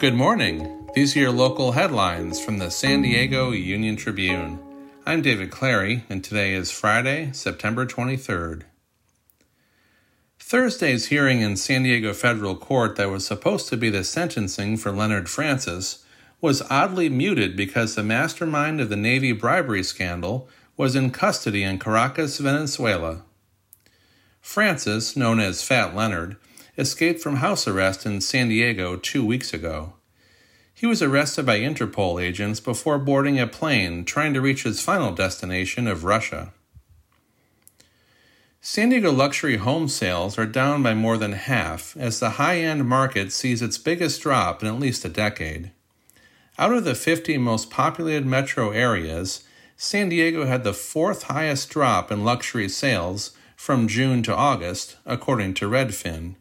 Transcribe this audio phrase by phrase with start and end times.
[0.00, 0.88] Good morning.
[0.94, 4.58] These are your local headlines from the San Diego Union Tribune.
[5.04, 8.62] I'm David Clary, and today is Friday, September 23rd.
[10.38, 14.90] Thursday's hearing in San Diego federal court that was supposed to be the sentencing for
[14.90, 16.02] Leonard Francis
[16.40, 20.48] was oddly muted because the mastermind of the Navy bribery scandal
[20.78, 23.20] was in custody in Caracas, Venezuela.
[24.40, 26.38] Francis, known as Fat Leonard,
[26.80, 29.92] escaped from house arrest in San Diego two weeks ago.
[30.72, 35.12] He was arrested by Interpol agents before boarding a plane trying to reach his final
[35.12, 36.54] destination of Russia.
[38.62, 42.88] San Diego luxury home sales are down by more than half as the high end
[42.88, 45.72] market sees its biggest drop in at least a decade.
[46.58, 49.44] Out of the 50 most populated metro areas,
[49.76, 55.52] San Diego had the fourth highest drop in luxury sales from June to August, according
[55.52, 56.36] to Redfin.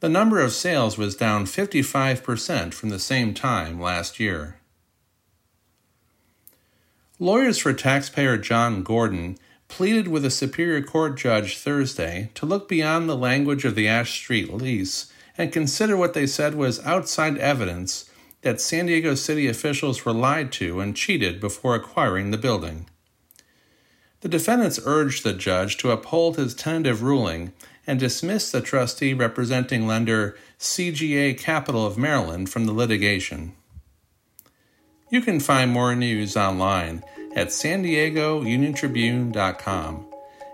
[0.00, 4.60] The number of sales was down 55% from the same time last year.
[7.18, 13.08] Lawyers for taxpayer John Gordon pleaded with a Superior Court judge Thursday to look beyond
[13.08, 18.10] the language of the Ash Street lease and consider what they said was outside evidence
[18.42, 22.86] that San Diego City officials were lied to and cheated before acquiring the building.
[24.20, 27.52] The defendants urged the judge to uphold his tentative ruling
[27.86, 33.54] and dismiss the trustee representing lender CGA Capital of Maryland from the litigation.
[35.10, 37.04] You can find more news online
[37.36, 38.74] at san diego union.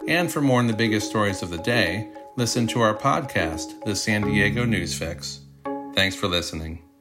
[0.09, 3.95] And for more on the biggest stories of the day, listen to our podcast, The
[3.95, 5.41] San Diego News Fix.
[5.95, 6.92] Thanks for listening.